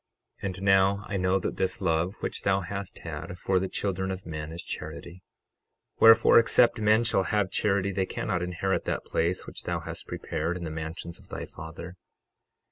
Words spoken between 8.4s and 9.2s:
inherit that